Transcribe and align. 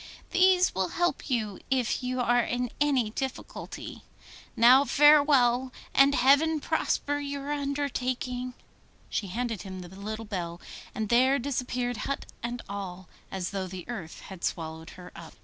These 0.31 0.73
will 0.73 0.87
help 0.97 1.29
you 1.29 1.59
if 1.69 2.01
you 2.01 2.19
are 2.21 2.39
in 2.41 2.71
any 2.81 3.11
difficulty. 3.11 4.01
Now 4.55 4.83
farewell, 4.83 5.71
and 5.93 6.15
heaven 6.15 6.59
prosper 6.59 7.19
your 7.19 7.51
undertaking.' 7.51 8.55
She 9.11 9.27
handed 9.27 9.61
him 9.61 9.81
the 9.81 9.89
little 9.89 10.25
bell, 10.25 10.59
and 10.95 11.09
there 11.09 11.37
disappeared 11.37 11.97
hut 11.97 12.25
and 12.41 12.63
all, 12.67 13.09
as 13.29 13.51
though 13.51 13.67
the 13.67 13.87
earth 13.87 14.21
had 14.21 14.43
swallowed 14.43 14.89
her 14.97 15.11
up. 15.15 15.35